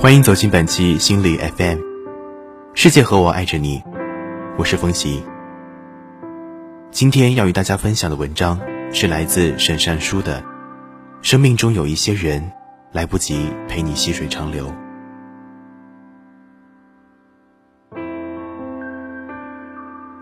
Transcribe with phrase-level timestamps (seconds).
[0.00, 1.80] 欢迎走进本期心理 FM，
[2.72, 3.82] 世界和我爱着你，
[4.56, 5.24] 我是风喜。
[6.92, 8.60] 今天要与大家分享的文章
[8.92, 10.40] 是来自沈善书的
[11.20, 12.52] 《生命中有一些人
[12.92, 14.72] 来不及陪你细水长流》。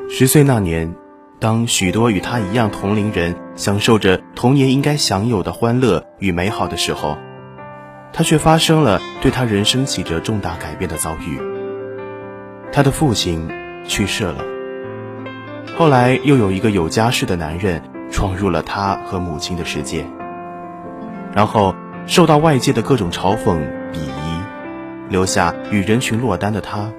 [0.08, 0.90] 十岁那年，
[1.38, 7.18] 当许多与他一样同龄人享受着童年应该享有的欢乐与美好的时候。
[8.16, 11.38] 他却发生了对他人生起着重大改变的遭遇。
[12.72, 13.46] 他的父亲
[13.86, 14.42] 去世了，
[15.76, 20.06] 后来又有一个有家室的男人闯入了他和母亲的世界，
[21.34, 21.74] 然后
[22.06, 23.58] 受到外界的各种嘲讽
[23.92, 24.42] 鄙夷，
[25.10, 26.90] 留下与人群落单的他，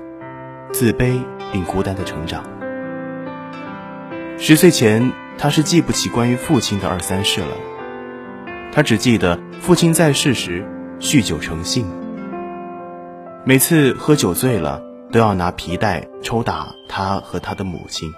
[0.72, 1.20] 自卑
[1.52, 2.44] 并孤单的成长。
[4.38, 7.58] 十岁前，他是记不起关于父亲的二三事了，
[8.72, 10.64] 他只记得父亲在世时。
[11.00, 11.86] 酗酒成性，
[13.46, 14.82] 每次喝酒醉了，
[15.12, 18.12] 都要拿皮带抽打他和他的母亲。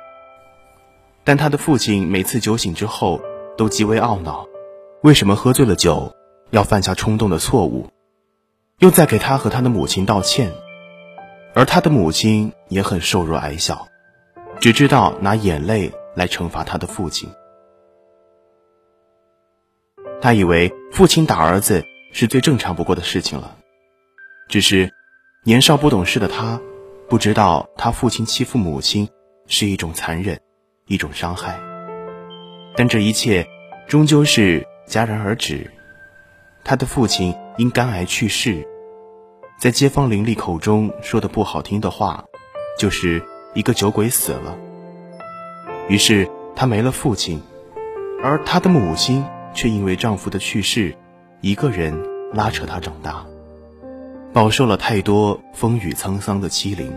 [1.26, 3.20] 但他的父亲每次酒醒之后，
[3.58, 4.48] 都极为懊恼，
[5.04, 6.16] 为什么喝醉了酒
[6.52, 7.90] 要犯下冲动的错误，
[8.80, 10.50] 又在给他和他的母亲道歉。
[11.54, 13.88] 而他的母亲也很瘦弱矮小，
[14.62, 17.30] 只知道拿眼泪来惩罚他的父亲。
[20.22, 21.84] 他以为父亲打儿子。
[22.12, 23.56] 是最正常不过的事情了，
[24.48, 24.92] 只是
[25.44, 26.60] 年少不懂事的他，
[27.08, 29.08] 不知道他父亲欺负母亲
[29.48, 30.40] 是一种残忍，
[30.88, 31.60] 一种伤害。
[32.76, 33.48] 但这一切
[33.88, 35.70] 终究是戛然而止。
[36.64, 38.68] 他的父亲因肝癌去世，
[39.60, 42.26] 在街坊邻里口中说的不好听的话，
[42.78, 44.58] 就是一个酒鬼死了。
[45.88, 47.42] 于是他没了父亲，
[48.22, 50.96] 而他的母亲却因为丈夫的去世。
[51.42, 51.98] 一个人
[52.34, 53.26] 拉扯他长大，
[54.34, 56.92] 饱受了太多风雨沧桑的欺凌。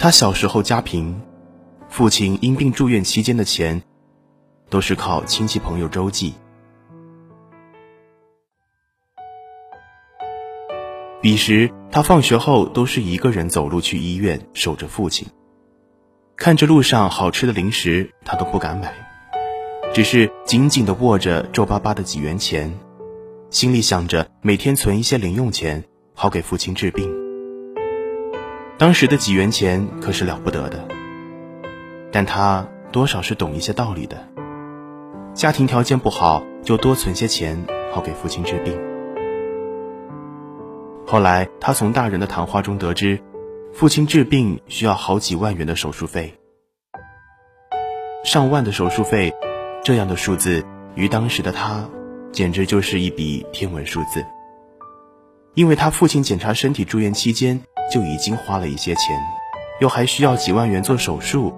[0.00, 1.20] 他小时候家贫，
[1.88, 3.80] 父亲因病住院期间的钱，
[4.68, 6.34] 都是靠亲戚朋友周济。
[11.20, 15.28] 彼时他放学后都是一个人走路去医院，守着父亲。
[16.36, 19.07] 看着路上好吃的零食，他都不敢买。
[19.94, 22.72] 只是紧紧地握着皱巴巴的几元钱，
[23.50, 25.82] 心里想着每天存一些零用钱，
[26.14, 27.12] 好给父亲治病。
[28.76, 30.86] 当时的几元钱可是了不得的，
[32.12, 34.28] 但他多少是懂一些道理的。
[35.34, 38.78] 家庭条件不好，就多存些钱，好给父亲治病。
[41.06, 43.18] 后来他从大人的谈话中得知，
[43.72, 46.34] 父亲治病需要好几万元的手术费，
[48.22, 49.34] 上万的手术费。
[49.84, 51.88] 这样的数字，于当时的他，
[52.32, 54.24] 简直就是一笔天文数字。
[55.54, 59.18] 因为他父亲检查身体住院期间就已经花了一些钱，
[59.80, 61.52] 又还需要几万元做手术，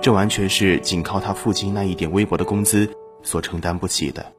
[0.00, 2.90] 这完全是仅靠他父亲那一点微薄的工资
[3.22, 4.32] 所承担不起的。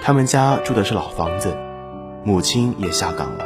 [0.00, 1.54] 他们家住的是老房子，
[2.24, 3.44] 母亲也下岗了，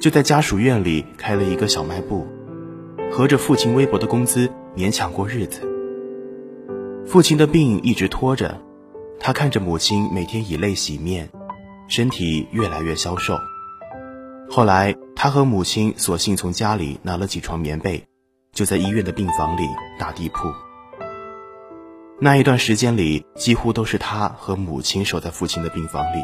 [0.00, 2.26] 就在家属院里开了一个小卖部，
[3.12, 5.71] 合着父亲微薄的工资勉强过日子。
[7.06, 8.58] 父亲的病一直拖着，
[9.20, 11.28] 他看着母亲每天以泪洗面，
[11.88, 13.36] 身体越来越消瘦。
[14.48, 18.02] 后来，他和母亲索性从家里拿了几床棉被，
[18.52, 19.62] 就在医院的病房里
[19.98, 20.52] 打地铺。
[22.18, 26.22] 那一段时间里，几乎都是他和母亲守在父亲的病房里。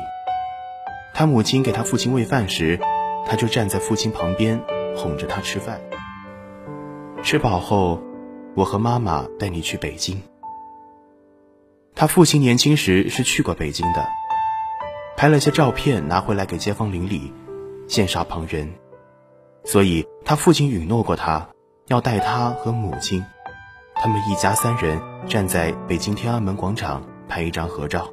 [1.12, 2.78] 他母亲给他父亲喂饭时，
[3.26, 4.62] 他就站在父亲旁边
[4.96, 5.80] 哄着他吃饭。
[7.22, 8.00] 吃饱后，
[8.54, 10.22] 我和妈妈带你去北京。
[11.98, 14.06] 他父亲年轻时是去过北京的，
[15.16, 17.32] 拍了些照片拿回来给街坊邻里，
[17.88, 18.72] 羡煞旁人。
[19.64, 21.48] 所以他父亲允诺过他，
[21.88, 23.24] 要带他和母亲，
[23.96, 28.08] 他们一家三人站在北京天安门广场拍一张合照。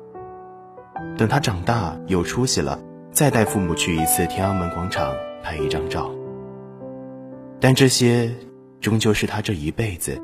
[1.15, 2.79] 等他长大有出息了，
[3.11, 6.09] 再带父母去一次天安门广场拍一张照。
[7.59, 8.33] 但这些
[8.81, 10.19] 终究是他这一辈子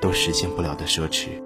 [0.00, 1.42] 都实现不了的奢侈。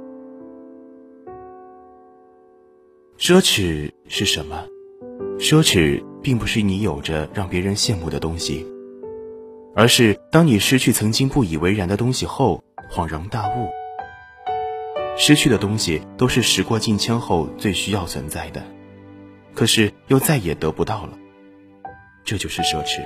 [3.18, 4.64] 奢侈是什么？
[5.40, 8.64] 奢侈并不是你有着让别人羡慕的东西，
[9.74, 12.62] 而是当你失去曾经不以为然的东西后，
[12.92, 13.68] 恍然大悟。
[15.16, 18.62] 失去的东西都是时过境迁后最需要存在的，
[19.52, 21.18] 可是又再也得不到了，
[22.24, 23.00] 这就是奢侈。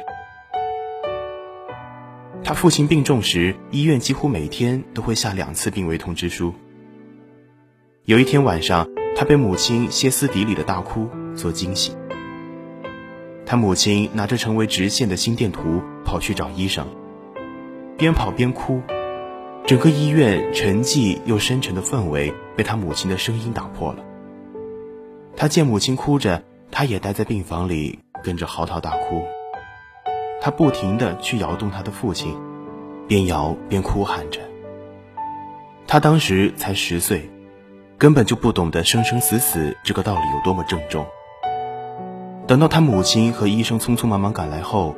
[2.45, 6.53] 他父亲病重时，医院几乎每天都会下两次病危通知书。
[8.05, 8.87] 有一天晚上。
[9.15, 11.95] 他被母亲歇斯底里的大哭所惊醒，
[13.47, 16.87] 他母亲拿着成为直线的心电图跑去找医生，
[17.97, 18.81] 边跑边哭，
[19.67, 24.03] 整个医院沉寂又深沉的氛围被他母亲的声音打破了。
[25.37, 29.23] 他见母亲哭着，他也待在病房里跟着嚎啕大哭。
[30.41, 32.37] 他不停地去摇动他的父亲，
[33.07, 34.41] 边摇边哭喊着。
[35.87, 37.31] 他当时才十岁，
[38.03, 41.07] 根本就不懂得生生死死这个道理有多么郑重。
[42.49, 44.97] 等到他母亲和医生匆匆忙忙赶来后，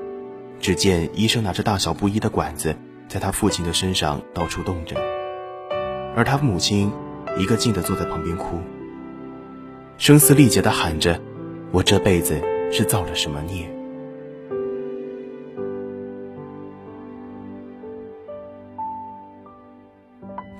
[0.59, 2.75] 只见医生拿着大小不一的管子，
[3.07, 4.97] 在他父亲的身上到处动着，
[6.17, 6.91] 而他母亲
[7.39, 8.57] 一个劲地坐在旁边哭，
[9.99, 11.21] 声嘶力竭地喊着
[11.73, 12.41] ：“我这辈子
[12.73, 13.71] 是造了什么孽？”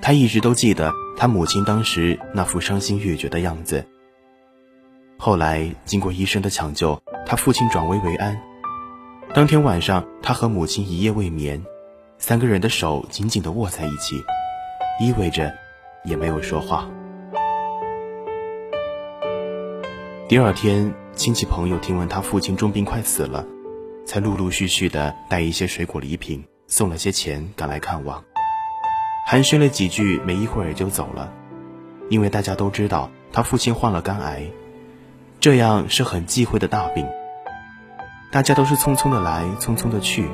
[0.05, 3.83] 他一直都记得他母亲当时那副伤心欲绝的样子。
[5.17, 8.39] 后来经过医生的抢救，他父亲转危为安。
[9.33, 11.59] 当天晚上，他和母亲一夜未眠，
[12.19, 14.23] 三个人的手紧紧地握在一起，
[15.01, 15.51] 依偎着，
[16.03, 16.87] 也没有说话。
[20.29, 23.43] 第二天，亲戚朋友听闻他父亲重病快死了，
[24.05, 28.23] 才陆陆续续的带一些水果礼品，送了些钱赶来看望。
[29.27, 31.33] 寒暄了几句，没一会儿就走了，
[32.09, 34.43] 因为大家都知道他父亲患了肝癌，
[35.39, 37.07] 这样是很忌讳的大病。
[38.31, 40.29] 大家都是匆匆的来，匆匆的去。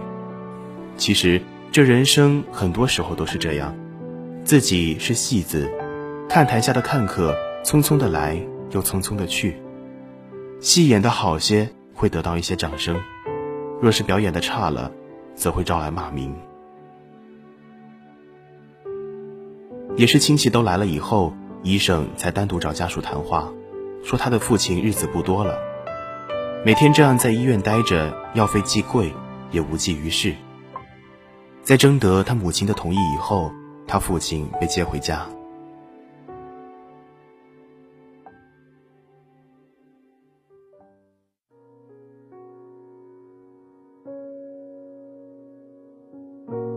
[0.98, 1.42] 其实
[1.72, 3.74] 这人生很多时候都是这样，
[4.44, 5.72] 自己是戏子，
[6.28, 7.34] 看台下的看客，
[7.64, 8.38] 匆匆的来，
[8.72, 9.56] 又匆匆的去。
[10.60, 12.98] 戏演的好些，会得到一些掌声；
[13.82, 14.92] 若是表演的差了，
[15.34, 16.36] 则会招来骂名。
[19.98, 21.34] 也是亲戚都来了以后，
[21.64, 23.52] 医生才单独找家属谈话，
[24.04, 25.60] 说他的父亲日子不多了，
[26.66, 29.14] 每天这样在医院待着，药费既贵
[29.52, 30.34] 也无济于事。
[31.62, 33.52] 在征得他母亲的同意以后，
[33.86, 35.28] 他父亲被接回家。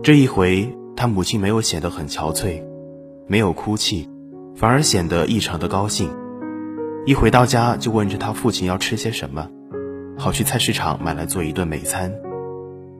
[0.03, 2.74] 这一回，他母亲没有显得很憔悴。
[3.27, 4.09] 没有哭泣，
[4.55, 6.09] 反而显得异常的高兴。
[7.05, 9.49] 一回到家就问着他父亲要吃些什么，
[10.17, 12.13] 好去菜市场买来做一顿美餐。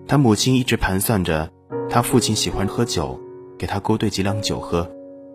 [0.08, 1.50] 他母亲一直盘算着，
[1.90, 3.20] 他父亲喜欢喝酒，
[3.58, 4.90] 给他勾兑几两酒喝，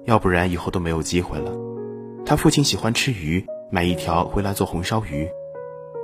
[0.07, 1.53] 要不然以后都没有机会了。
[2.25, 5.29] 他父亲喜欢吃鱼，买一条回来做红烧鱼。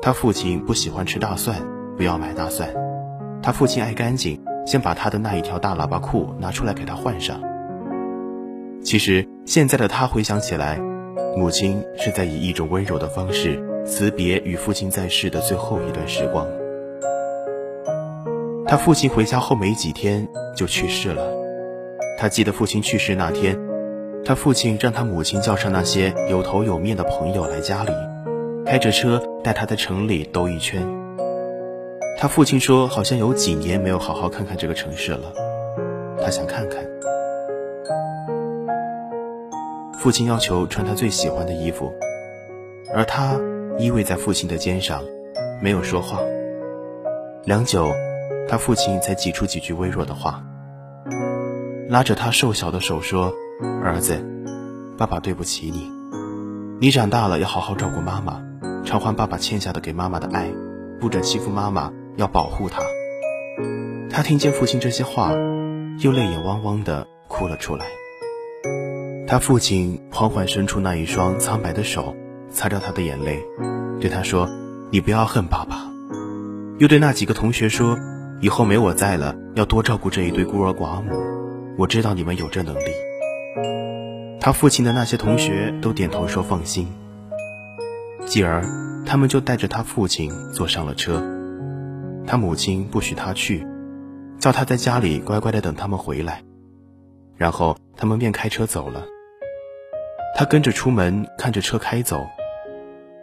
[0.02, 1.60] 他父亲不喜欢吃大蒜，
[1.96, 2.68] 不要买大蒜。
[3.42, 7.40] 他父亲爱干净，先把他的那一条大喇叭裤拿出来给他换上。
[8.86, 10.78] 其实现在的他回想起来，
[11.36, 16.46] 母亲是在以一种温柔的方式辞别与父亲在世的最后一段时光。
[18.64, 21.26] 他父亲回家后没几天就去世了。
[22.16, 23.58] 他记得父亲去世那天，
[24.24, 27.90] 他父亲让他母亲叫上那些有头有面的朋友来家里，
[28.64, 30.80] 开着车带他在城里兜一圈。
[32.20, 35.32] 他父亲说，好像有几年没有好好看看这个城市了，
[36.22, 36.95] 他想看看。
[40.06, 41.92] 父亲要求穿他最喜欢的衣服，
[42.94, 43.34] 而他
[43.76, 45.02] 依偎在父亲的肩上，
[45.60, 46.20] 没有说话。
[47.42, 47.90] 良久，
[48.48, 50.44] 他父亲才挤出几句微弱的话，
[51.88, 53.34] 拉着他瘦小的手说
[53.82, 54.24] ：“儿子，
[54.96, 55.90] 爸爸对不起你，
[56.80, 58.40] 你长大了要好好照顾妈妈，
[58.84, 60.48] 偿还爸爸欠下的给妈妈的爱，
[61.00, 62.80] 不准欺负妈妈，要保护她。”
[64.08, 65.32] 他听见父亲这些话，
[65.98, 67.86] 又泪眼汪汪的哭了出来。
[69.28, 72.14] 他父亲缓缓伸出那一双苍白的手，
[72.48, 73.42] 擦掉他的眼泪，
[74.00, 74.48] 对他说
[74.92, 75.90] ：“你不要恨爸爸。”
[76.78, 77.98] 又对那几个同学说
[78.40, 81.10] ：“以后没我在了，要多照顾这一对孤儿寡母。
[81.76, 82.84] 我知道你们有这能力。”
[84.40, 86.86] 他父亲的那些同学都点头说：“放心。”
[88.26, 88.62] 继而，
[89.04, 91.20] 他们就带着他父亲坐上了车。
[92.28, 93.66] 他母亲不许他去，
[94.38, 96.44] 叫他在家里乖乖的等他们回来，
[97.36, 99.04] 然后他们便开车走了。
[100.38, 102.28] 他跟着出门，看着车开走，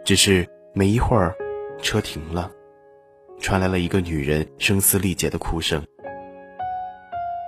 [0.04, 1.32] 只是没一会儿，
[1.80, 2.50] 车停了，
[3.38, 5.80] 传来了一个女人声嘶力竭的哭声。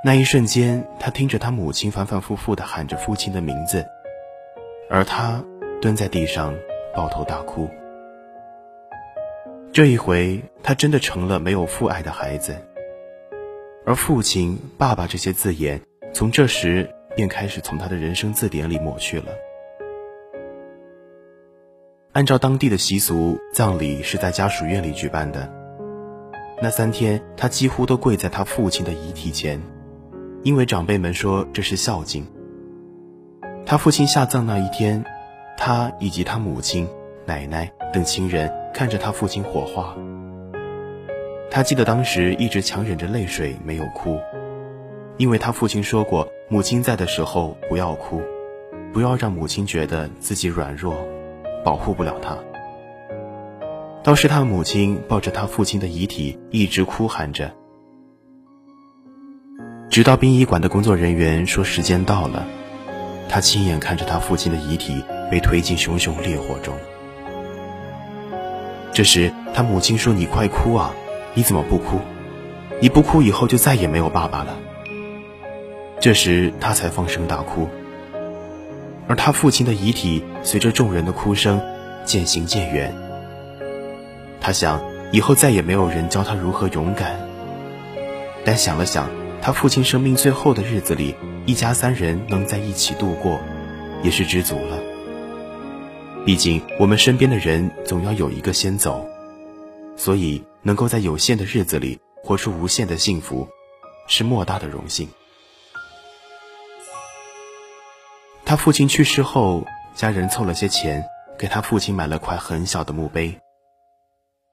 [0.04, 3.85] 那一瞬间，他听着他母亲反反复复地喊着父亲的名字，
[4.88, 5.44] 而他
[5.82, 6.54] 蹲在地上
[6.94, 7.68] 抱头大哭。
[9.73, 12.56] 这一回，他真的成了没有父爱的孩子，
[13.85, 15.80] 而父亲、爸爸这些字眼，
[16.14, 19.26] 从这时便开始从他的人生字典里抹去了。
[22.16, 25.52] 按照当地的习俗，葬礼是在家属院里举办的。
[26.62, 29.61] 那三天，他几乎都跪在他父亲的遗体前，
[30.42, 32.26] 因为长辈们说这是孝敬。
[33.66, 35.04] 他父亲下葬那一天，
[35.58, 36.88] 他以及他母亲、
[37.26, 39.94] 奶奶等亲人看着他父亲火化。
[41.50, 44.18] 他记得当时一直强忍着泪水没有哭，
[45.18, 48.23] 因为他父亲说过，母亲在的时候不要哭，
[48.90, 50.96] 不要让母亲觉得自己软弱，
[51.66, 52.38] 保护不了他。
[54.04, 57.52] 倒是他母亲抱着他父亲的遗体，一直哭喊着，
[59.90, 62.46] 直到殡仪馆的工作人员说时间到了，
[63.28, 66.73] 他亲眼看着他父亲的遗体被推进熊熊烈火中。
[68.92, 70.94] 这时，他母亲说：“你快哭啊！
[71.35, 71.99] 你怎么不哭？
[72.80, 74.56] 你不哭，以后就再也没有爸爸了。”
[75.99, 77.68] 这时，他才放声大哭。
[79.08, 81.60] 而他父亲的遗体随着众人的哭声
[82.04, 82.94] 渐行渐远。
[84.40, 84.80] 他想，
[85.12, 87.18] 以后再也没有人教他如何勇敢。
[88.44, 89.10] 但想了想，
[89.42, 91.14] 他父亲生命最后的日子里，
[91.46, 93.40] 一家三人能在一起度过，
[94.02, 94.78] 也是知足了。
[96.25, 99.04] 毕竟，我们身边的人总要有一个先走，
[99.96, 103.48] 所以能够在有限的日子里活出无限的幸福，
[104.08, 105.08] 是莫大的荣幸。
[108.46, 111.04] 他父亲去世后，家人凑了些钱，
[111.36, 113.36] 给他父亲买了块很小的墓碑。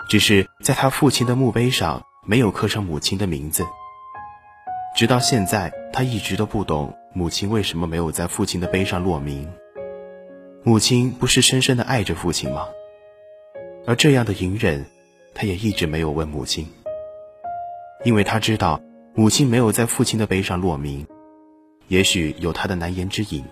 [0.09, 3.63] 只是在他父亲的墓碑上没有刻上母亲的名字。
[4.95, 9.47] 直到现在，他一直都不懂母亲为什么没有在父亲的碑上落名。
[10.63, 12.65] 母亲不是深深的爱着父亲吗？
[13.85, 14.83] 而这样的隐忍，
[15.35, 16.67] 他也一直没有问母亲，
[18.03, 18.81] 因为他知道
[19.13, 21.05] 母亲没有在父亲的碑上落名，
[21.89, 23.45] 也许有他的难言之隐。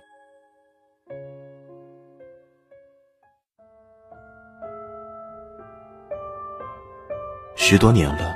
[7.71, 8.35] 十多年了，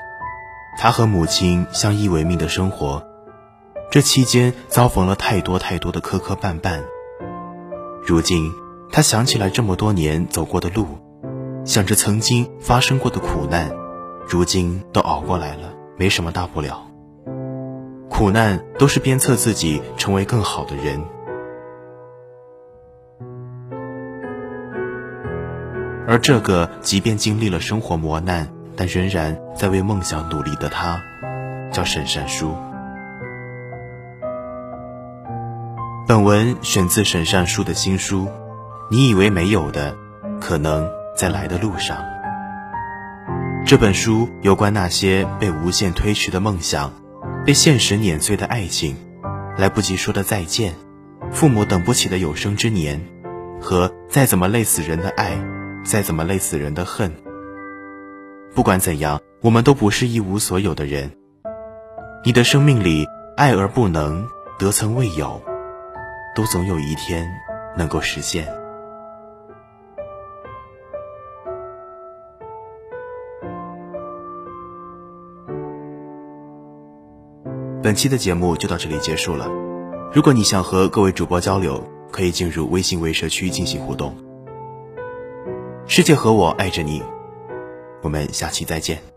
[0.77, 3.05] 他和母亲相依为命的生活，
[3.91, 6.81] 这期间遭逢了太多太多的磕磕绊绊。
[8.01, 8.49] 如今，
[8.93, 10.87] 他想起来这么多年走过的路，
[11.65, 13.69] 想着曾经发生过的苦难，
[14.25, 16.87] 如今都熬过来了，没什么大不了。
[18.09, 21.03] 苦难都是鞭策自己成为更好的人，
[26.07, 28.54] 而这个即便经历了生活磨难。
[28.77, 31.01] 但仍然在为梦想努力的他，
[31.71, 32.55] 叫沈善书。
[36.07, 38.25] 本文选自沈善书的新书
[38.91, 39.95] 《你以为没有的，
[40.39, 41.97] 可能在来的路上》。
[43.65, 46.93] 这本书有关那些被无限推迟的梦想，
[47.43, 48.95] 被现实碾碎的爱情，
[49.57, 50.75] 来不及说的再见，
[51.31, 53.01] 父母等不起的有生之年，
[53.59, 55.39] 和再怎么累死人的爱，
[55.83, 57.24] 再怎么累死人的恨。
[58.53, 61.11] 不管怎样，我们都不是一无所有的人。
[62.23, 63.05] 你的生命里，
[63.37, 65.41] 爱而不能，得曾未有，
[66.35, 67.27] 都总有一天
[67.77, 68.47] 能够实现。
[77.83, 79.47] 本期的节目就到这里结束了。
[80.11, 84.15] 如果你想和各位主播交流，可以进入微信微社区进行互动。
[85.85, 87.03] 世界和我爱着你。
[88.05, 89.14] 我们下期再见。